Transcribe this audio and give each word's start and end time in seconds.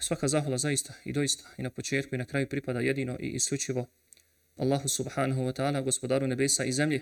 svaka 0.00 0.28
zahvala 0.28 0.58
zaista 0.58 0.94
i 1.04 1.12
doista 1.12 1.44
i 1.58 1.62
na 1.62 1.70
početku 1.70 2.14
i 2.14 2.18
na 2.18 2.24
kraju 2.24 2.46
pripada 2.46 2.80
jedino 2.80 3.16
i 3.20 3.28
isključivo 3.28 3.86
Allahu 4.56 4.88
subhanahu 4.88 5.42
wa 5.42 5.52
ta'ala, 5.52 5.80
gospodaru 5.84 6.26
nebesa 6.26 6.64
i 6.64 6.72
zemlje. 6.72 7.00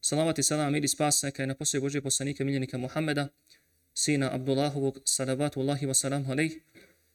Salavat 0.00 0.38
i 0.38 0.42
salam, 0.42 0.72
mir 0.72 0.84
i 0.84 0.88
spas 0.88 1.22
neka 1.22 1.42
je 1.42 1.46
na 1.46 1.54
poslije 1.54 1.80
Božje 1.80 2.00
poslanike 2.00 2.44
miljenika 2.44 2.78
Muhammeda, 2.78 3.28
sina 3.94 4.34
Abdullahovog, 4.34 4.98
salavatu 5.04 5.60
Allahi 5.60 5.86
wa 5.86 5.94
salam 5.94 6.30
alaih. 6.30 6.58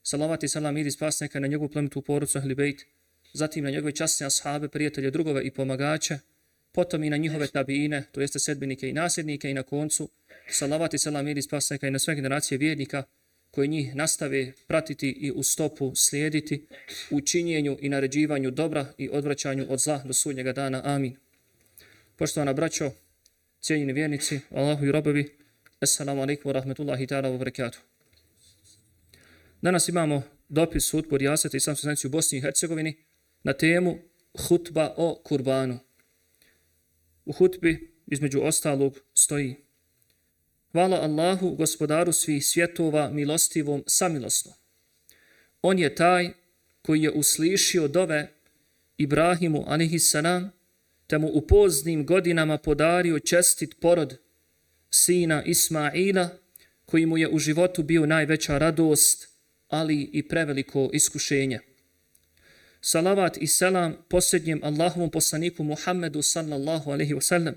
Salavat 0.04 0.44
i 0.44 0.48
salam, 0.48 0.74
mir 0.74 0.88
i 0.88 0.92
spas 0.92 1.20
neka 1.20 1.38
je 1.38 1.42
na 1.42 1.48
njegovu 1.48 1.70
plemitu 1.70 2.02
porucu 2.02 2.38
Ahli 2.38 2.56
Bejt, 2.56 2.86
zatim 3.34 3.64
na 3.64 3.70
njegove 3.70 3.92
časne 3.92 4.28
ashabe, 4.28 4.68
prijatelje, 4.68 5.12
drugove 5.12 5.44
i 5.44 5.52
pomagače, 5.52 6.20
potom 6.72 7.04
i 7.04 7.10
na 7.10 7.18
njihove 7.18 7.48
tabiine, 7.48 8.04
to 8.12 8.22
jeste 8.22 8.40
sedbenike 8.40 8.90
i 8.90 8.94
nasljednike 8.94 9.50
i 9.50 9.54
na 9.54 9.64
koncu, 9.64 10.10
salavat 10.50 10.94
i 10.94 10.98
salam, 10.98 11.26
mir 11.26 11.38
i 11.38 11.42
spas 11.42 11.70
neka 11.70 11.88
je 11.88 11.92
na 11.92 12.00
sve 12.00 12.16
generacije 12.16 12.58
vjernika, 12.58 13.04
koji 13.58 13.68
njih 13.68 13.96
nastave 13.96 14.54
pratiti 14.68 15.10
i 15.10 15.32
u 15.32 15.44
stopu 15.44 15.96
slijediti 15.96 16.66
u 17.12 17.22
činjenju 17.22 17.78
i 17.82 17.90
naređivanju 17.90 18.52
dobra 18.52 18.94
i 18.98 19.10
odvraćanju 19.10 19.66
od 19.70 19.80
zla 19.80 20.04
do 20.06 20.14
sudnjega 20.14 20.54
dana. 20.54 20.82
Amin. 20.86 21.16
Poštovana 22.16 22.54
braćo, 22.54 22.92
cijenjeni 23.60 23.94
vjernici, 23.94 24.40
Allahu 24.50 24.86
i 24.86 24.92
robovi, 24.92 25.38
Assalamu 25.80 26.22
alaikum 26.22 26.52
wa 26.52 26.54
rahmetullahi 26.54 27.08
ta'ala 27.08 27.30
wa 27.32 27.38
barakatuh. 27.38 27.80
Danas 29.62 29.90
imamo 29.90 30.24
dopis 30.50 30.92
hutbu 30.92 31.18
Rijaseta 31.18 31.58
i 31.58 31.60
sam 31.60 31.76
u 32.06 32.10
Bosni 32.10 32.38
i 32.38 32.42
Hercegovini 32.42 32.96
na 33.44 33.54
temu 33.54 34.00
hutba 34.48 34.94
o 34.98 35.22
kurbanu. 35.24 35.80
U 37.26 37.34
hutbi, 37.34 37.94
između 38.08 38.42
ostalog, 38.42 39.00
stoji 39.14 39.67
Hvala 40.72 40.98
Allahu, 41.02 41.56
gospodaru 41.56 42.14
svih 42.14 42.46
svjetova, 42.46 43.10
milostivom, 43.10 43.84
samilosno. 43.88 44.54
On 45.62 45.80
je 45.80 45.96
taj 45.96 46.30
koji 46.82 47.02
je 47.02 47.12
uslišio 47.12 47.88
dove 47.88 48.34
Ibrahimu, 48.98 49.64
anihissalam, 49.68 50.52
te 51.08 51.18
mu 51.18 51.28
u 51.28 51.48
poznim 51.48 52.06
godinama 52.06 52.58
podario 52.58 53.20
čestit 53.20 53.80
porod 53.80 54.18
sina 54.90 55.44
Ismaila, 55.44 56.30
koji 56.86 57.06
mu 57.06 57.18
je 57.18 57.30
u 57.30 57.40
životu 57.40 57.84
bio 57.84 58.06
najveća 58.06 58.58
radost, 58.58 59.28
ali 59.68 60.10
i 60.14 60.28
preveliko 60.28 60.90
iskušenje. 60.94 61.60
Salavat 62.82 63.38
i 63.38 63.48
selam 63.48 63.98
posljednjem 64.10 64.60
Allahovom 64.64 65.12
poslaniku 65.12 65.64
Muhammedu 65.64 66.22
sallallahu 66.22 66.92
alaihi 66.92 67.14
wasallam, 67.14 67.54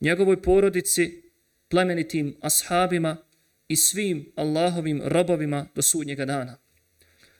njegovoj 0.00 0.42
porodici, 0.42 1.29
plemenitim 1.70 2.36
ashabima 2.40 3.16
i 3.68 3.76
svim 3.76 4.32
Allahovim 4.36 5.02
robovima 5.04 5.66
do 5.74 5.82
sudnjega 5.82 6.24
dana. 6.24 6.56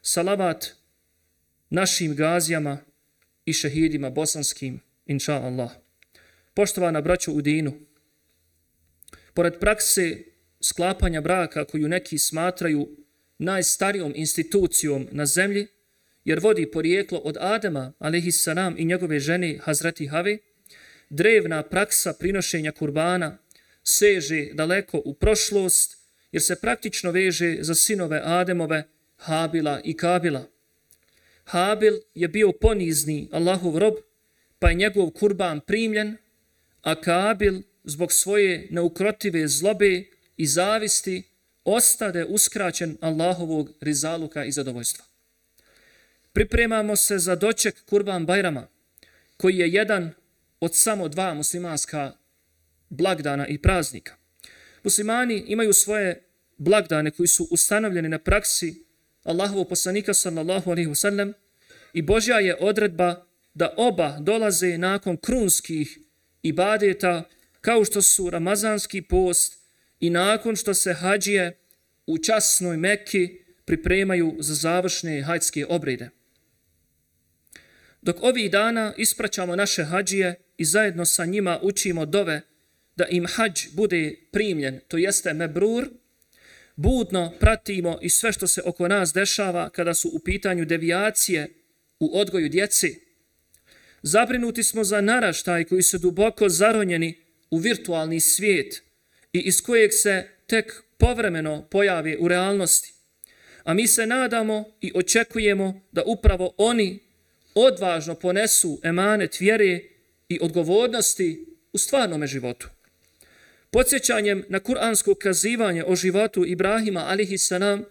Salavat 0.03 0.67
našim 1.71 2.17
gazijama 2.17 2.79
i 3.45 3.53
šehidima 3.53 4.11
bosanskim, 4.11 4.81
inša 5.07 5.35
Allah. 5.35 5.71
Poštovana 6.55 7.01
braćo 7.01 7.33
u 7.33 7.41
dinu, 7.41 7.73
pored 9.35 9.59
prakse 9.61 10.25
sklapanja 10.61 11.21
braka 11.21 11.65
koju 11.65 11.89
neki 11.89 12.19
smatraju 12.19 12.97
najstarijom 13.39 14.13
institucijom 14.17 15.09
na 15.13 15.27
zemlji, 15.27 15.67
jer 16.25 16.39
vodi 16.39 16.71
porijeklo 16.71 17.19
od 17.19 17.37
Adama, 17.41 17.93
alaihissalam, 17.99 18.75
i 18.79 18.85
njegove 18.85 19.21
žene 19.21 19.59
Hazreti 19.63 20.07
Have, 20.07 20.39
drevna 21.11 21.63
praksa 21.63 22.13
prinošenja 22.19 22.73
kurbana 22.73 23.39
seže 23.83 24.49
daleko 24.53 25.03
u 25.05 25.15
prošlost, 25.15 25.99
jer 26.33 26.43
se 26.43 26.61
praktično 26.61 27.11
veže 27.11 27.57
za 27.61 27.75
sinove 27.75 28.21
Ademove, 28.25 28.85
Habila 29.17 29.81
i 29.85 29.97
Kabila. 29.97 30.47
Habil 31.45 31.95
je 32.15 32.29
bio 32.29 32.53
ponizni 32.53 33.29
Allahov 33.33 33.79
rob, 33.79 33.95
pa 34.59 34.69
je 34.69 34.75
njegov 34.75 35.11
kurban 35.11 35.61
primljen, 35.61 36.17
a 36.83 37.01
Kabil 37.01 37.63
zbog 37.85 38.13
svoje 38.13 38.69
neukrotive 38.71 39.49
zlobe 39.49 40.05
i 40.37 40.47
zavisti 40.47 41.23
ostade 41.65 42.25
uskraćen 42.25 42.97
Allahovog 43.01 43.71
rizaluka 43.81 44.45
i 44.45 44.53
zadovoljstva. 44.53 45.05
Pripremamo 46.33 46.97
se 46.97 47.19
za 47.19 47.37
doček 47.37 47.85
kurban 47.85 48.27
Bajrama, 48.27 48.69
koji 49.37 49.57
je 49.57 49.73
jedan 49.73 50.13
od 50.61 50.77
samo 50.77 51.09
dva 51.09 51.35
muslimanska 51.35 52.13
blagdana 52.91 53.47
i 53.47 53.59
praznika. 53.59 54.17
Muslimani 54.85 55.45
imaju 55.47 55.73
svoje 55.73 56.25
blagdane 56.57 57.11
koji 57.11 57.27
su 57.27 57.49
ustanovljeni 57.51 58.09
na 58.09 58.19
praksi 58.19 58.85
Allahovog 59.23 59.69
poslanika 59.69 60.15
sallallahu 60.15 60.71
alaihi 60.71 60.91
wasallam 60.91 61.33
i 61.93 62.03
Božja 62.03 62.39
je 62.39 62.57
odredba 62.61 63.27
da 63.55 63.75
oba 63.77 64.19
dolaze 64.21 64.79
nakon 64.79 65.17
krunskih 65.17 65.99
ibadeta 66.43 67.23
kao 67.61 67.85
što 67.85 68.03
su 68.03 68.31
ramazanski 68.31 69.03
post 69.03 69.61
i 70.01 70.11
nakon 70.11 70.57
što 70.57 70.75
se 70.75 70.95
hađije 70.95 71.59
u 72.07 72.19
časnoj 72.19 72.77
Mekki 72.77 73.39
pripremaju 73.65 74.37
za 74.39 74.55
završne 74.55 75.23
hađske 75.23 75.67
obrede. 75.69 76.11
Dok 78.03 78.23
ovih 78.23 78.51
dana 78.51 78.95
ispraćamo 78.97 79.57
naše 79.57 79.85
hađije 79.85 80.35
i 80.57 80.65
zajedno 80.65 81.05
sa 81.05 81.25
njima 81.25 81.59
učimo 81.63 82.07
dove 82.07 82.43
da 83.01 83.07
im 83.11 83.27
hađ 83.27 83.67
bude 83.73 84.15
primljen, 84.31 84.81
to 84.89 84.97
jeste 84.97 85.33
mebrur, 85.35 85.89
budno 86.77 87.33
pratimo 87.41 87.99
i 88.03 88.11
sve 88.11 88.33
što 88.33 88.47
se 88.47 88.63
oko 88.65 88.89
nas 88.89 89.13
dešava 89.13 89.71
kada 89.71 89.95
su 89.95 90.11
u 90.13 90.19
pitanju 90.19 90.65
devijacije 90.65 91.49
u 92.01 92.19
odgoju 92.19 92.49
djeci. 92.49 93.01
Zabrinuti 94.03 94.63
smo 94.63 94.85
za 94.85 95.01
naraštaj 95.01 95.65
koji 95.65 95.83
su 95.83 95.99
duboko 95.99 96.49
zaronjeni 96.49 97.19
u 97.51 97.57
virtualni 97.59 98.21
svijet 98.21 98.83
i 99.33 99.39
iz 99.39 99.63
kojeg 99.63 99.91
se 99.93 100.29
tek 100.47 100.83
povremeno 100.99 101.69
pojave 101.71 102.17
u 102.19 102.29
realnosti. 102.29 102.93
A 103.65 103.75
mi 103.75 103.87
se 103.87 104.07
nadamo 104.07 104.65
i 104.81 104.93
očekujemo 104.95 105.81
da 105.93 106.03
upravo 106.07 106.55
oni 106.57 106.99
odvažno 107.55 108.15
ponesu 108.15 108.81
emanet 108.83 109.41
vjere 109.41 109.81
i 110.29 110.39
odgovornosti 110.43 111.47
u 111.73 111.79
stvarnome 111.79 112.27
životu. 112.27 112.69
Podsjećanjem 113.71 114.45
na 114.49 114.61
kuransko 114.61 115.15
kazivanje 115.15 115.85
o 115.87 115.97
životu 115.97 116.45
Ibrahima 116.47 117.05
alihissalam 117.09 117.85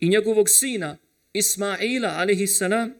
i 0.00 0.08
njegovog 0.08 0.48
sina 0.48 0.98
Ismaila 1.32 2.08
alihissalam, 2.08 2.94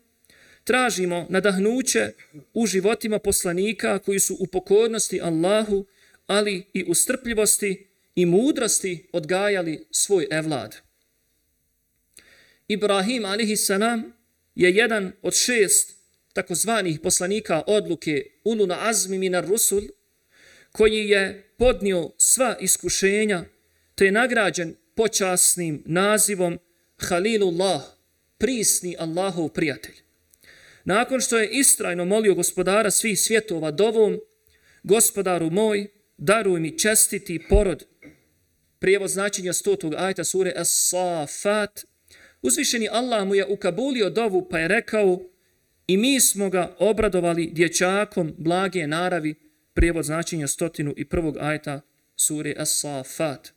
tražimo 0.65 1.27
nadahnuće 1.31 2.13
u 2.55 2.67
životima 2.67 3.19
poslanika 3.19 3.99
koji 3.99 4.21
su 4.21 4.37
u 4.41 4.47
pokornosti 4.47 5.21
Allahu, 5.21 5.87
ali 6.27 6.65
i 6.73 6.85
u 6.89 6.95
strpljivosti 6.95 7.87
i 8.15 8.27
mudrosti 8.27 9.07
odgajali 9.13 9.87
svoj 9.91 10.27
evlad. 10.31 10.77
Ibrahim 12.69 13.25
alihissalam 13.25 14.13
je 14.55 14.71
jedan 14.71 15.13
od 15.23 15.35
šest 15.35 15.97
takozvanih 16.33 17.01
poslanika 17.01 17.63
odluke 17.67 18.25
Uluna 18.45 18.77
Azmi 18.81 19.19
Minar 19.19 19.47
Rusul, 19.49 19.83
koji 20.77 21.09
je 21.09 21.53
podnio 21.59 22.11
sva 22.17 22.57
iskušenja, 22.61 23.45
te 23.95 24.05
je 24.05 24.13
nagrađen 24.13 24.75
počasnim 24.95 25.83
nazivom 25.87 26.59
Halilullah, 26.99 27.83
prisni 28.39 28.97
Allahov 28.99 29.49
prijatelj. 29.49 29.95
Nakon 30.85 31.21
što 31.21 31.39
je 31.39 31.51
istrajno 31.51 32.05
molio 32.05 32.35
gospodara 32.35 32.91
svih 32.91 33.21
svjetova 33.21 33.71
dovom, 33.71 34.19
gospodaru 34.83 35.51
moj, 35.51 35.87
daruj 36.19 36.61
mi 36.61 36.79
čestiti 36.79 37.43
porod. 37.49 37.87
Prijevod 38.79 39.11
značenja 39.11 39.53
stotog 39.53 39.95
ajta 39.95 40.25
sure 40.25 40.53
As-Safat. 40.57 41.85
Uzvišeni 42.43 42.89
Allah 42.93 43.27
mu 43.27 43.35
je 43.35 43.47
ukabulio 43.47 44.11
dovu 44.11 44.49
pa 44.51 44.59
je 44.59 44.69
rekao 44.69 45.21
i 45.87 45.97
mi 45.97 46.21
smo 46.21 46.51
ga 46.51 46.77
obradovali 46.79 47.51
dječakom 47.53 48.35
blage 48.39 48.87
naravi, 48.87 49.46
prijevod 49.77 50.05
značenja 50.05 50.47
stotinu 50.47 50.95
i 50.97 51.05
prvog 51.05 51.37
ajta 51.41 51.81
sure 52.17 52.55
As-Safat. 52.59 53.49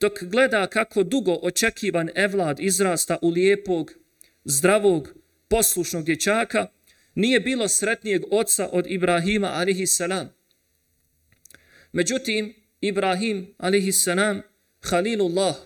Dok 0.00 0.22
gleda 0.22 0.66
kako 0.66 1.02
dugo 1.02 1.38
očekivan 1.42 2.10
evlad 2.14 2.60
izrasta 2.60 3.18
u 3.22 3.28
lijepog, 3.28 3.92
zdravog, 4.44 5.14
poslušnog 5.48 6.04
dječaka, 6.04 6.66
nije 7.14 7.40
bilo 7.40 7.68
sretnijeg 7.68 8.22
oca 8.30 8.68
od 8.72 8.86
Ibrahima 8.88 9.50
alihi. 9.54 9.86
Međutim, 11.92 12.54
Ibrahim 12.80 13.54
alihi 13.58 13.92
Halilullah, 14.80 15.56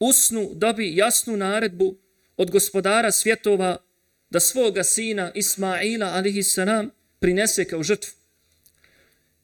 usnu 0.00 0.50
dobi 0.54 0.96
jasnu 0.96 1.36
naredbu 1.36 1.98
od 2.36 2.50
gospodara 2.50 3.12
svjetova 3.12 3.76
da 4.30 4.40
svoga 4.40 4.84
sina 4.84 5.32
Ismaila 5.34 6.06
alihi 6.06 6.42
prinese 7.20 7.64
kao 7.64 7.82
žrtvu. 7.82 8.15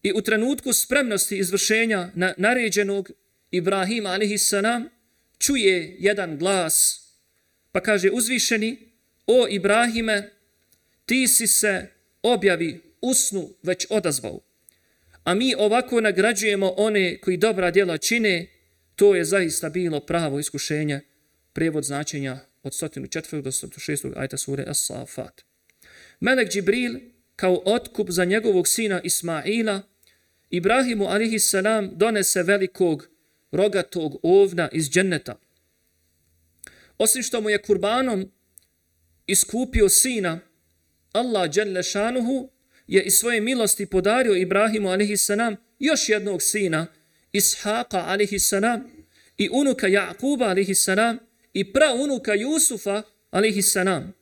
I 0.03 0.13
u 0.15 0.23
trenutku 0.23 0.73
spremnosti 0.73 1.39
izvršenja 1.39 2.11
na 2.15 2.35
naređenog 2.37 3.11
Ibrahim 3.51 4.07
a.s. 4.07 4.53
čuje 5.39 5.97
jedan 5.99 6.39
glas, 6.39 7.03
pa 7.73 7.81
kaže 7.81 8.11
uzvišeni, 8.11 8.93
o 9.27 9.47
Ibrahime, 9.49 10.31
ti 11.07 11.29
si 11.29 11.47
se 11.47 11.87
objavi 12.23 12.81
usnu 13.01 13.55
već 13.63 13.87
odazvao. 13.91 14.41
A 15.25 15.35
mi 15.35 15.55
ovako 15.55 16.01
nagrađujemo 16.01 16.75
one 16.77 17.21
koji 17.21 17.37
dobra 17.37 17.71
djela 17.71 17.99
čine, 17.99 18.47
to 18.97 19.15
je 19.15 19.25
zaista 19.25 19.69
bilo 19.69 20.01
pravo 20.01 20.39
iskušenje, 20.39 21.01
prevod 21.53 21.85
značenja 21.85 22.39
od 22.63 22.73
104. 22.73 23.43
do 23.43 23.51
106. 23.51 24.13
ajta 24.17 24.37
sure 24.37 24.65
As-Safat. 24.65 25.43
Melek 26.21 26.49
Džibril, 26.49 26.99
kao 27.37 27.63
otkup 27.65 28.11
za 28.11 28.25
njegovog 28.25 28.69
sina 28.69 29.01
Ismaila, 29.05 29.83
Ibrahimu 30.53 31.09
a.s. 31.09 31.51
salam 31.51 31.91
donese 31.97 32.43
velikog 32.43 33.09
rogatog 33.53 34.21
ovna 34.23 34.69
iz 34.73 34.91
dženneta. 34.91 35.39
Osim 36.99 37.23
što 37.23 37.41
mu 37.41 37.51
je 37.51 37.63
kurbanom 37.63 38.31
iskupio 39.27 39.89
sina, 39.89 40.41
Allah 41.13 41.51
dželle 41.51 41.83
šanuhu 41.83 42.51
je 42.87 43.03
iz 43.03 43.15
svoje 43.15 43.41
milosti 43.41 43.87
podario 43.87 44.35
Ibrahimu 44.35 44.89
a.s. 44.89 45.27
salam 45.27 45.57
još 45.79 46.09
jednog 46.09 46.43
sina, 46.43 46.87
Ishaqa 47.33 48.05
a.s. 48.07 48.49
salam, 48.49 48.85
i 49.37 49.49
unuka 49.53 49.87
Jakuba 49.87 50.47
a.s. 50.47 50.85
salam, 50.85 51.19
i 51.53 51.73
praunuka 51.73 52.35
Jusufa 52.35 53.03
a.s. 53.31 53.73
salam, 53.73 54.13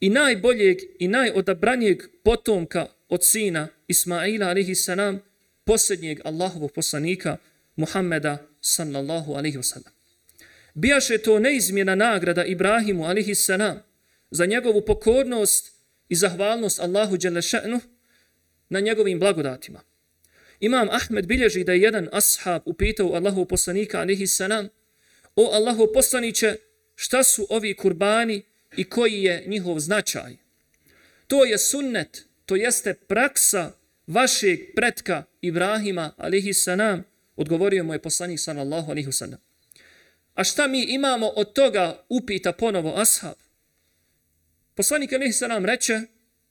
i 0.00 0.10
najboljeg 0.10 0.78
i 0.98 1.08
najodabranijeg 1.08 2.02
potomka 2.24 2.86
od 3.08 3.24
sina 3.24 3.68
Ismaila 3.88 4.46
a.s. 4.46 4.84
salam, 4.84 5.20
posljednjeg 5.66 6.20
Allahovog 6.24 6.72
poslanika 6.72 7.36
Muhammeda 7.76 8.46
sallallahu 8.60 9.34
alaihi 9.34 9.58
wasallam. 9.58 9.92
Bijaše 10.74 11.18
to 11.18 11.38
neizmjena 11.38 11.94
nagrada 11.94 12.44
Ibrahimu 12.44 13.04
alaihi 13.04 13.34
salam 13.34 13.82
za 14.30 14.46
njegovu 14.46 14.80
pokornost 14.86 15.72
i 16.08 16.14
zahvalnost 16.16 16.80
Allahu 16.80 17.16
Đelešenu 17.16 17.80
na 18.68 18.80
njegovim 18.80 19.18
blagodatima. 19.18 19.80
Imam 20.60 20.88
Ahmed 20.90 21.26
bilježi 21.26 21.64
da 21.64 21.72
je 21.72 21.80
jedan 21.80 22.08
ashab 22.12 22.62
upitao 22.64 23.14
Allahu 23.14 23.44
poslanika 23.44 24.00
alaihi 24.00 24.26
salam 24.26 24.68
O 25.36 25.50
Allahu 25.52 25.88
poslaniće, 25.94 26.56
šta 26.94 27.24
su 27.24 27.46
ovi 27.50 27.74
kurbani 27.74 28.42
i 28.76 28.84
koji 28.84 29.22
je 29.22 29.44
njihov 29.46 29.78
značaj? 29.78 30.36
To 31.26 31.44
je 31.44 31.58
sunnet, 31.58 32.26
to 32.46 32.56
jeste 32.56 32.94
praksa 32.94 33.72
vašeg 34.06 34.74
pretka 34.74 35.24
Ibrahima 35.40 36.14
alihi 36.16 36.54
salam, 36.54 37.04
odgovorio 37.36 37.84
mu 37.84 37.92
je 37.92 38.02
poslanik 38.02 38.40
sallallahu 38.40 38.90
alihi 38.90 39.12
salam. 39.12 39.40
A 40.34 40.44
šta 40.44 40.66
mi 40.66 40.84
imamo 40.84 41.26
od 41.26 41.52
toga 41.52 42.04
upita 42.08 42.52
ponovo 42.52 42.94
ashab? 42.96 43.34
Poslanik 44.74 45.12
alihi 45.12 45.32
salam 45.32 45.64
reče, 45.64 46.00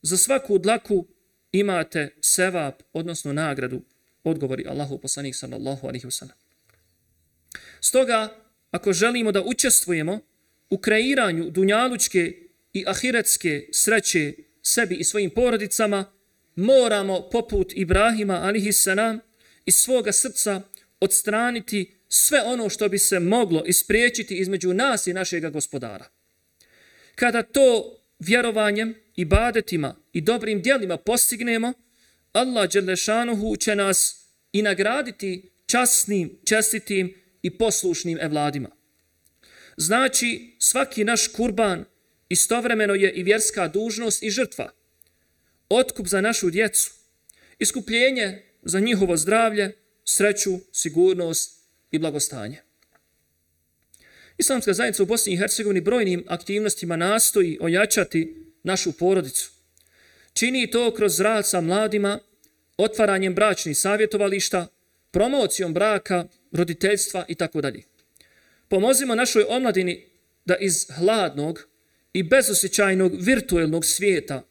za 0.01 0.17
svaku 0.17 0.57
dlaku 0.57 1.07
imate 1.51 2.15
sevap, 2.21 2.81
odnosno 2.93 3.33
nagradu, 3.33 3.81
odgovori 4.23 4.65
Allahu 4.67 4.97
poslanik 4.97 5.35
sallallahu 5.35 5.87
alihi 5.87 6.05
wasallam. 6.05 6.37
Stoga, 7.81 8.35
ako 8.71 8.93
želimo 8.93 9.31
da 9.31 9.43
učestvujemo 9.43 10.19
u 10.69 10.77
kreiranju 10.77 11.49
dunjalučke 11.49 12.33
i 12.73 12.83
ahiretske 12.87 13.67
sreće 13.71 14.33
sebi 14.61 14.95
i 14.95 15.03
svojim 15.03 15.29
porodicama, 15.29 16.14
moramo 16.55 17.29
poput 17.31 17.71
Ibrahima 17.75 18.41
alihissalam 18.43 19.19
iz 19.65 19.75
svoga 19.75 20.11
srca 20.11 20.61
odstraniti 20.99 21.91
sve 22.09 22.41
ono 22.45 22.69
što 22.69 22.89
bi 22.89 22.99
se 22.99 23.19
moglo 23.19 23.63
ispriječiti 23.65 24.37
između 24.37 24.73
nas 24.73 25.07
i 25.07 25.13
našeg 25.13 25.51
gospodara. 25.51 26.05
Kada 27.15 27.43
to 27.43 27.97
vjerovanjem, 28.19 28.95
i 29.15 29.25
badetima 29.25 29.95
i 30.13 30.21
dobrim 30.21 30.61
dijelima 30.61 30.97
postignemo, 30.97 31.73
Allah 32.33 32.69
Đelešanuhu 32.71 33.55
će 33.55 33.75
nas 33.75 34.27
i 34.51 34.61
nagraditi 34.61 35.49
časnim, 35.65 36.39
čestitim 36.45 37.13
i 37.41 37.57
poslušnim 37.57 38.17
evladima. 38.21 38.69
Znači, 39.77 40.55
svaki 40.59 41.03
naš 41.03 41.27
kurban 41.27 41.85
istovremeno 42.29 42.93
je 42.93 43.13
i 43.13 43.23
vjerska 43.23 43.67
dužnost 43.67 44.23
i 44.23 44.29
žrtva. 44.29 44.71
Otkup 45.69 46.07
za 46.07 46.21
našu 46.21 46.49
djecu, 46.49 46.91
iskupljenje 47.59 48.43
za 48.61 48.79
njihovo 48.79 49.17
zdravlje, 49.17 49.71
sreću, 50.03 50.59
sigurnost 50.71 51.59
i 51.91 51.99
blagostanje. 51.99 52.61
Islamska 54.37 54.73
zajednica 54.73 55.03
u 55.03 55.05
Bosni 55.05 55.33
i 55.33 55.37
Hercegovini 55.37 55.81
brojnim 55.81 56.23
aktivnostima 56.27 56.95
nastoji 56.95 57.57
ojačati 57.61 58.45
našu 58.63 58.91
porodicu. 58.91 59.51
Čini 60.33 60.71
to 60.71 60.93
kroz 60.93 61.19
rad 61.19 61.47
sa 61.47 61.61
mladima, 61.61 62.19
otvaranjem 62.77 63.35
bračnih 63.35 63.77
savjetovališta, 63.77 64.67
promocijom 65.11 65.73
braka, 65.73 66.25
roditeljstva 66.51 67.25
i 67.27 67.35
tako 67.35 67.61
dalje. 67.61 67.83
Pomozimo 68.67 69.15
našoj 69.15 69.45
omladini 69.49 70.05
da 70.45 70.55
iz 70.55 70.87
hladnog 70.97 71.67
i 72.13 72.23
bezosjećajnog 72.23 73.11
virtuelnog 73.19 73.85
svijeta 73.85 74.43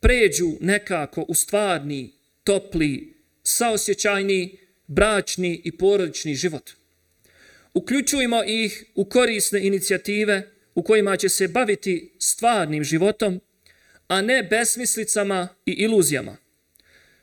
pređu 0.00 0.52
nekako 0.60 1.24
u 1.28 1.34
stvarni, 1.34 2.12
topli, 2.44 3.14
saosjećajni, 3.42 4.58
bračni 4.86 5.60
i 5.64 5.76
porodični 5.76 6.34
život. 6.34 6.70
Uključujemo 7.74 8.42
ih 8.46 8.84
u 8.94 9.04
korisne 9.04 9.66
inicijative 9.66 10.50
u 10.74 10.82
kojima 10.82 11.16
će 11.16 11.28
se 11.28 11.48
baviti 11.48 12.12
stvarnim 12.18 12.84
životom, 12.84 13.40
a 14.08 14.22
ne 14.22 14.42
besmislicama 14.42 15.48
i 15.66 15.72
iluzijama. 15.72 16.36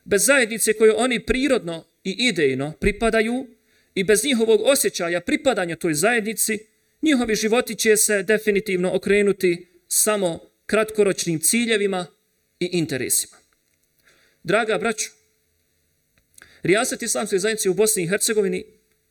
Bez 0.03 0.25
zajednice 0.25 0.73
koje 0.73 0.94
oni 0.94 1.25
prirodno 1.25 1.85
i 2.03 2.15
idejno 2.19 2.73
pripadaju 2.80 3.47
i 3.95 4.03
bez 4.03 4.25
njihovog 4.25 4.62
osjećaja 4.63 5.21
pripadanja 5.21 5.75
toj 5.75 5.94
zajednici, 5.94 6.59
njihovi 7.01 7.35
životi 7.35 7.75
će 7.75 7.97
se 7.97 8.23
definitivno 8.23 8.95
okrenuti 8.95 9.68
samo 9.88 10.39
kratkoročnim 10.65 11.39
ciljevima 11.39 12.07
i 12.59 12.65
interesima. 12.65 13.38
Draga 14.44 14.77
braću, 14.77 15.09
Rijasat 16.63 17.01
islamske 17.01 17.39
zajednice 17.39 17.69
u 17.69 17.74
Bosni 17.74 18.04
i 18.04 18.07
Hercegovini 18.07 18.65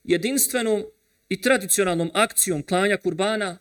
jedinstvenom 0.04 0.84
i 1.28 1.40
tradicionalnom 1.40 2.10
akcijom 2.14 2.62
klanja 2.62 2.96
kurbana 2.96 3.58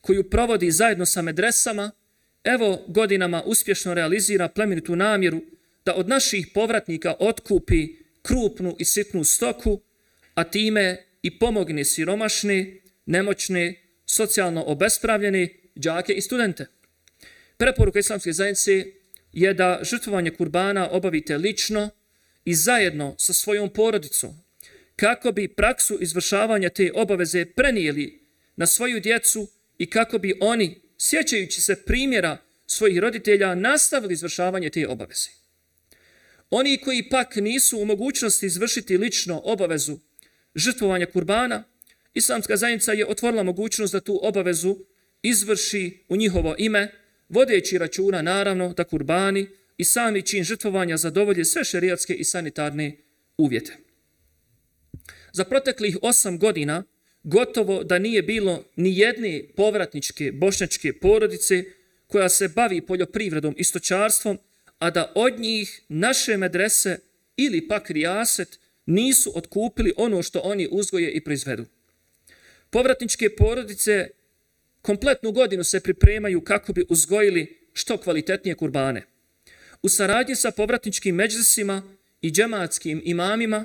koju 0.00 0.30
provodi 0.30 0.70
zajedno 0.70 1.06
sa 1.06 1.22
medresama, 1.22 1.90
evo 2.44 2.84
godinama 2.88 3.42
uspješno 3.46 3.94
realizira 3.94 4.48
plemenitu 4.48 4.96
namjeru 4.96 5.42
da 5.84 5.94
od 5.94 6.08
naših 6.08 6.46
povratnika 6.54 7.14
otkupi 7.18 7.88
krupnu 8.22 8.76
i 8.78 8.84
sitnu 8.84 9.24
stoku, 9.24 9.80
a 10.34 10.44
time 10.44 11.04
i 11.22 11.38
pomogne 11.38 11.84
siromašne, 11.84 12.80
nemoćne, 13.06 13.74
socijalno 14.06 14.62
obespravljene 14.62 15.48
džake 15.78 16.12
i 16.12 16.20
studente. 16.20 16.66
Preporuka 17.56 17.98
islamske 17.98 18.32
zajednice 18.32 18.86
je 19.36 19.54
da 19.54 19.80
žrtvovanje 19.82 20.30
kurbana 20.30 20.88
obavite 20.90 21.36
lično 21.36 21.90
i 22.44 22.54
zajedno 22.54 23.14
sa 23.18 23.32
svojom 23.32 23.68
porodicom, 23.68 24.30
kako 24.96 25.32
bi 25.32 25.48
praksu 25.48 25.98
izvršavanja 26.00 26.68
te 26.68 26.90
obaveze 26.94 27.44
prenijeli 27.44 28.26
na 28.56 28.66
svoju 28.66 29.00
djecu 29.00 29.48
i 29.78 29.90
kako 29.90 30.18
bi 30.18 30.38
oni, 30.40 30.80
sjećajući 30.98 31.60
se 31.60 31.84
primjera 31.84 32.38
svojih 32.66 32.98
roditelja, 32.98 33.54
nastavili 33.54 34.14
izvršavanje 34.14 34.70
te 34.70 34.88
obaveze. 34.88 35.30
Oni 36.50 36.78
koji 36.78 37.08
pak 37.08 37.36
nisu 37.36 37.78
u 37.78 37.84
mogućnosti 37.84 38.46
izvršiti 38.46 38.98
lično 38.98 39.40
obavezu 39.44 39.98
žrtvovanja 40.54 41.06
kurbana, 41.06 41.64
islamska 42.14 42.56
zajednica 42.56 42.92
je 42.92 43.06
otvorila 43.06 43.42
mogućnost 43.42 43.92
da 43.92 44.00
tu 44.00 44.20
obavezu 44.22 44.76
izvrši 45.22 46.04
u 46.08 46.16
njihovo 46.16 46.54
ime, 46.58 47.05
vodeći 47.28 47.78
računa 47.78 48.22
naravno 48.22 48.72
da 48.72 48.84
kurbani 48.84 49.46
i 49.76 49.84
sami 49.84 50.22
čin 50.22 50.44
žrtvovanja 50.44 50.96
zadovolje 50.96 51.44
sve 51.44 51.64
šerijatske 51.64 52.14
i 52.14 52.24
sanitarne 52.24 52.96
uvjete. 53.38 53.76
Za 55.32 55.44
proteklih 55.44 55.98
osam 56.02 56.38
godina 56.38 56.84
gotovo 57.22 57.84
da 57.84 57.98
nije 57.98 58.22
bilo 58.22 58.64
ni 58.76 58.98
jedne 58.98 59.42
povratničke 59.56 60.32
bošnjačke 60.32 60.92
porodice 60.92 61.64
koja 62.06 62.28
se 62.28 62.48
bavi 62.48 62.80
poljoprivredom 62.80 63.54
i 63.58 63.64
stočarstvom, 63.64 64.38
a 64.78 64.90
da 64.90 65.12
od 65.14 65.40
njih 65.40 65.82
naše 65.88 66.36
medrese 66.36 66.98
ili 67.36 67.68
pak 67.68 67.90
rijaset 67.90 68.60
nisu 68.86 69.32
otkupili 69.34 69.92
ono 69.96 70.22
što 70.22 70.40
oni 70.40 70.68
uzgoje 70.70 71.10
i 71.10 71.24
proizvedu. 71.24 71.64
Povratničke 72.70 73.36
porodice 73.36 74.08
kompletnu 74.86 75.32
godinu 75.32 75.64
se 75.64 75.80
pripremaju 75.80 76.40
kako 76.40 76.72
bi 76.72 76.84
uzgojili 76.88 77.68
što 77.72 77.98
kvalitetnije 77.98 78.54
kurbane. 78.54 79.02
U 79.82 79.88
saradnji 79.88 80.36
sa 80.36 80.50
povratničkim 80.50 81.14
međlisima 81.14 81.82
i 82.22 82.30
džematskim 82.30 83.02
imamima, 83.04 83.64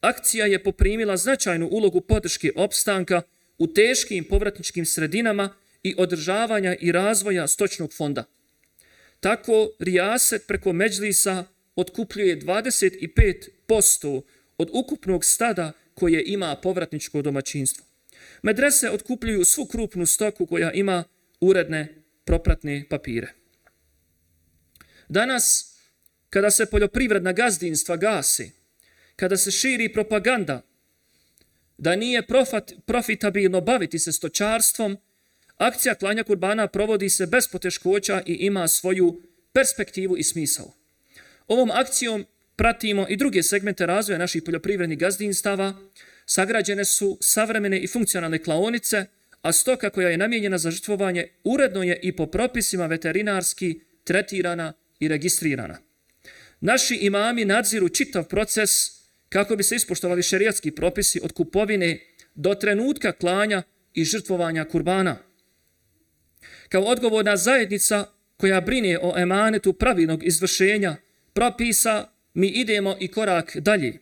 akcija 0.00 0.46
je 0.46 0.62
poprimila 0.62 1.16
značajnu 1.16 1.68
ulogu 1.70 2.00
podrške 2.00 2.52
opstanka 2.56 3.22
u 3.58 3.66
teškim 3.66 4.24
povratničkim 4.24 4.86
sredinama 4.86 5.54
i 5.82 5.94
održavanja 5.98 6.76
i 6.80 6.92
razvoja 6.92 7.48
stočnog 7.48 7.92
fonda. 7.92 8.24
Tako 9.20 9.70
Rijaset 9.78 10.46
preko 10.46 10.72
Međlisa 10.72 11.44
otkupljuje 11.76 12.40
25% 12.40 14.22
od 14.58 14.70
ukupnog 14.72 15.24
stada 15.24 15.72
koje 15.94 16.24
ima 16.26 16.56
povratničko 16.62 17.22
domaćinstvo. 17.22 17.91
Medrese 18.42 18.90
otkupljuju 18.90 19.44
svu 19.44 19.66
krupnu 19.66 20.06
stoku 20.06 20.46
koja 20.46 20.72
ima 20.72 21.04
uredne 21.40 22.02
propratne 22.24 22.84
papire. 22.90 23.32
Danas, 25.08 25.76
kada 26.30 26.50
se 26.50 26.66
poljoprivredna 26.66 27.32
gazdinstva 27.32 27.96
gasi, 27.96 28.50
kada 29.16 29.36
se 29.36 29.50
širi 29.50 29.92
propaganda 29.92 30.62
da 31.78 31.96
nije 31.96 32.26
profat, 32.26 32.72
profitabilno 32.86 33.60
baviti 33.60 33.98
se 33.98 34.12
stočarstvom, 34.12 34.96
akcija 35.56 35.94
klanja 35.94 36.24
kurbana 36.24 36.66
provodi 36.66 37.08
se 37.08 37.26
bez 37.26 37.48
poteškoća 37.48 38.22
i 38.26 38.32
ima 38.32 38.68
svoju 38.68 39.22
perspektivu 39.52 40.16
i 40.16 40.22
smisao. 40.22 40.74
Ovom 41.48 41.70
akcijom 41.70 42.26
pratimo 42.56 43.06
i 43.08 43.16
druge 43.16 43.42
segmente 43.42 43.86
razvoja 43.86 44.18
naših 44.18 44.42
poljoprivrednih 44.42 44.98
gazdinstava, 44.98 45.74
sagrađene 46.26 46.84
su 46.84 47.18
savremene 47.20 47.78
i 47.78 47.86
funkcionalne 47.86 48.38
klaonice, 48.38 49.04
a 49.42 49.52
stoka 49.52 49.90
koja 49.90 50.08
je 50.08 50.18
namijenjena 50.18 50.58
za 50.58 50.70
žrtvovanje 50.70 51.28
uredno 51.44 51.82
je 51.82 52.00
i 52.02 52.16
po 52.16 52.26
propisima 52.26 52.86
veterinarski 52.86 53.80
tretirana 54.04 54.72
i 55.00 55.08
registrirana. 55.08 55.78
Naši 56.60 56.94
imami 56.94 57.44
nadziru 57.44 57.88
čitav 57.88 58.24
proces 58.24 58.70
kako 59.28 59.56
bi 59.56 59.62
se 59.62 59.76
ispoštovali 59.76 60.22
šerijatski 60.22 60.70
propisi 60.70 61.20
od 61.22 61.32
kupovine 61.32 61.98
do 62.34 62.54
trenutka 62.54 63.12
klanja 63.12 63.62
i 63.94 64.04
žrtvovanja 64.04 64.64
kurbana. 64.64 65.16
Kao 66.68 66.82
odgovorna 66.82 67.36
zajednica 67.36 68.06
koja 68.36 68.60
brine 68.60 68.98
o 69.02 69.14
emanetu 69.16 69.72
pravilnog 69.72 70.26
izvršenja 70.26 70.96
propisa, 71.32 72.08
mi 72.34 72.48
idemo 72.48 72.96
i 73.00 73.08
korak 73.08 73.56
dalje. 73.56 73.98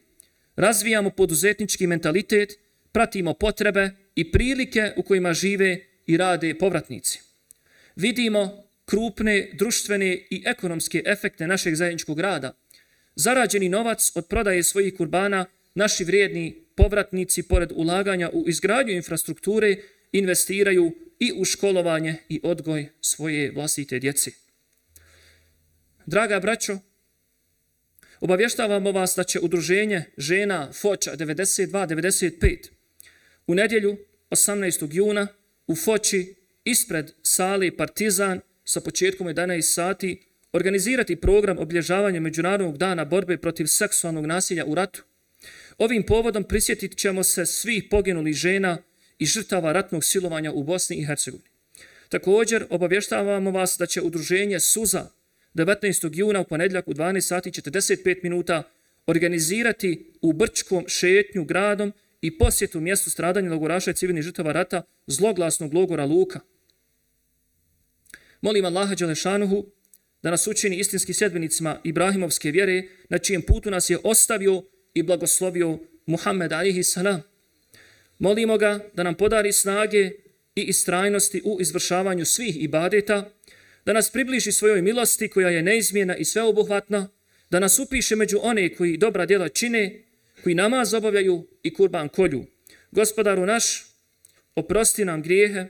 Razvijamo 0.57 1.11
poduzetnički 1.11 1.87
mentalitet, 1.87 2.59
pratimo 2.92 3.35
potrebe 3.35 3.90
i 4.14 4.33
prilike 4.33 4.92
u 4.97 5.02
kojima 5.02 5.33
žive 5.33 5.78
i 6.07 6.16
rade 6.16 6.54
povratnici. 6.59 7.21
Vidimo 7.97 8.71
krupne 8.85 9.50
društvene 9.52 10.26
i 10.30 10.42
ekonomske 10.47 11.02
efekte 11.07 11.47
našeg 11.47 11.75
zajedničkog 11.75 12.21
rada. 12.21 12.57
Zarađeni 13.14 13.69
novac 13.69 14.12
od 14.14 14.26
prodaje 14.28 14.62
svojih 14.62 14.97
kurbana, 14.97 15.47
naši 15.75 16.04
vrijedni 16.04 16.64
povratnici, 16.76 17.42
pored 17.42 17.73
ulaganja 17.75 18.30
u 18.33 18.45
izgradnju 18.49 18.92
infrastrukture, 18.92 19.76
investiraju 20.12 20.92
i 21.19 21.33
u 21.37 21.45
školovanje 21.45 22.16
i 22.28 22.40
odgoj 22.42 22.88
svoje 23.00 23.50
vlastite 23.52 23.99
djece. 23.99 24.30
Draga 26.07 26.40
braćo, 26.40 26.78
obavještavamo 28.21 28.93
vas 28.93 29.15
da 29.17 29.25
će 29.25 29.41
udruženje 29.41 30.05
žena 30.17 30.73
Foča 30.73 31.17
92-95 31.17 32.69
u 33.47 33.55
nedjelju 33.55 33.97
18. 34.31 34.89
juna 34.93 35.27
u 35.67 35.77
Foči 35.77 36.35
ispred 36.65 37.12
sali 37.23 37.77
Partizan 37.77 38.41
sa 38.65 38.81
početkom 38.81 39.27
11 39.27 39.62
sati 39.62 40.23
organizirati 40.53 41.17
program 41.17 41.59
obilježavanja 41.59 42.21
Međunarodnog 42.21 42.79
dana 42.79 43.05
borbe 43.05 43.37
protiv 43.39 43.67
seksualnog 43.67 44.27
nasilja 44.27 44.65
u 44.65 44.75
ratu. 44.75 45.05
Ovim 45.79 46.03
povodom 46.03 46.45
prisjetit 46.45 46.97
ćemo 46.97 47.23
se 47.23 47.47
svih 47.47 47.85
poginulih 47.91 48.35
žena 48.35 48.79
i 49.19 49.27
žrtava 49.27 49.73
ratnog 49.73 50.05
silovanja 50.05 50.53
u 50.53 50.65
Bosni 50.65 50.97
i 50.97 51.05
Hercegovini. 51.05 51.50
Također 52.09 52.67
obavještavamo 52.71 53.50
vas 53.50 53.77
da 53.79 53.87
će 53.87 54.03
udruženje 54.03 54.61
Suza 54.61 55.11
19. 55.54 56.11
juna 56.12 56.40
u 56.40 56.45
ponedljak 56.45 56.88
u 56.88 56.95
12 56.95 57.21
sati 57.21 57.50
45 57.50 58.23
minuta 58.23 58.62
organizirati 59.07 60.12
u 60.23 60.33
Brčkom 60.33 60.85
šetnju 60.88 61.45
gradom 61.45 61.92
i 62.23 62.38
posjetu 62.38 62.80
mjestu 62.80 63.11
stradanja 63.11 63.50
logoraša 63.50 63.90
i 63.90 63.95
civilnih 63.95 64.25
žrtava 64.25 64.52
rata 64.52 64.83
zloglasnog 65.07 65.75
logora 65.75 66.04
Luka. 66.04 66.40
Molim 68.40 68.64
Allaha 68.64 68.95
Đelešanuhu 68.95 69.66
da 70.23 70.30
nas 70.30 70.47
učini 70.47 70.76
istinski 70.76 71.14
sjedbenicima 71.14 71.80
Ibrahimovske 71.85 72.50
vjere 72.50 72.83
na 73.09 73.19
čijem 73.19 73.42
putu 73.42 73.71
nas 73.71 73.90
je 73.90 73.99
ostavio 74.04 74.62
i 74.95 75.02
blagoslovio 75.02 75.78
Muhammed 76.07 76.52
alihi 76.52 76.83
salam. 76.83 77.23
Molimo 78.19 78.59
ga 78.59 78.80
da 78.95 79.02
nam 79.02 79.14
podari 79.14 79.52
snage 79.52 80.11
i 80.54 80.62
istrajnosti 80.62 81.42
u 81.45 81.61
izvršavanju 81.61 82.25
svih 82.25 82.62
ibadeta, 82.62 83.30
da 83.86 83.94
nas 83.94 84.12
približi 84.12 84.51
svojoj 84.51 84.82
milosti 84.82 85.27
koja 85.27 85.50
je 85.50 85.63
neizmjena 85.63 86.15
i 86.15 86.25
sveobuhvatna, 86.25 87.10
da 87.50 87.60
nas 87.60 87.79
upiše 87.79 88.15
među 88.15 88.39
one 88.41 88.75
koji 88.75 88.98
dobra 88.98 89.25
djela 89.25 89.50
čine, 89.50 90.03
koji 90.44 90.55
namaz 90.55 90.94
obavljaju 90.94 91.48
i 91.63 91.74
kurban 91.74 92.10
kolju. 92.10 92.46
Gospodaru 92.91 93.46
naš, 93.46 93.86
oprosti 94.55 95.05
nam 95.05 95.22
grijehe, 95.22 95.65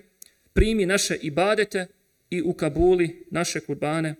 primi 0.53 0.85
naše 0.85 1.15
ibadete 1.21 1.87
i 2.29 2.41
u 2.41 2.53
Kabuli 2.53 3.25
naše 3.31 3.59
kurbane. 3.59 4.15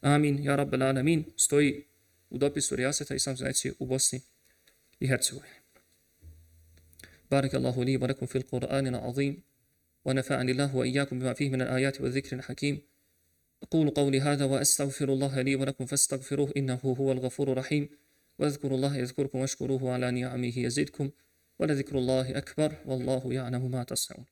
Amin, 0.00 0.44
ja 0.44 0.56
rabbel 0.56 0.82
alamin, 0.82 1.24
stoji 1.36 1.84
u 2.30 2.38
dopisu 2.38 2.76
Rijaseta 2.76 3.14
i 3.14 3.18
sam 3.18 3.36
znači 3.36 3.72
u 3.78 3.86
Bosni 3.86 4.20
i 5.00 5.08
Hercegovini. 5.08 5.56
بارك 7.30 7.54
الله 7.54 7.84
لي 7.84 7.96
ولكم 7.96 8.26
في 8.26 8.38
القرآن 8.38 8.86
العظيم 8.86 9.42
ونفعني 10.04 10.52
الله 10.52 10.76
وإياكم 10.76 11.18
بما 11.18 11.32
فيه 11.32 11.48
من 11.48 11.62
الآيات 11.62 12.00
والذكر 12.00 12.36
الحكيم 12.36 12.82
أقول 13.63 13.89
قولي 13.89 14.21
هذا 14.21 14.45
وأستغفر 14.45 15.13
الله 15.13 15.41
لي 15.41 15.55
ولكم 15.55 15.85
فاستغفروه 15.85 16.51
إنه 16.57 16.79
هو 16.99 17.11
الغفور 17.11 17.51
الرحيم. 17.51 17.89
واذكروا 18.39 18.77
الله 18.77 18.97
يذكركم 18.97 19.39
واشكروه 19.39 19.93
على 19.93 20.11
نعمه 20.11 20.59
يزدكم 20.59 21.09
ولذكر 21.59 21.97
الله 21.97 22.37
أكبر 22.37 22.75
والله 22.85 23.33
يعلم 23.33 23.71
ما 23.71 23.83
تصنعون. 23.83 24.25